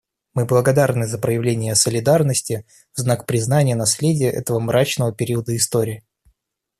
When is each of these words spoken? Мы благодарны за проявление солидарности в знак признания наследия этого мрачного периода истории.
Мы 0.33 0.45
благодарны 0.45 1.05
за 1.05 1.19
проявление 1.19 1.75
солидарности 1.75 2.65
в 2.95 3.01
знак 3.01 3.27
признания 3.27 3.75
наследия 3.75 4.31
этого 4.31 4.59
мрачного 4.59 5.13
периода 5.13 5.55
истории. 5.55 6.03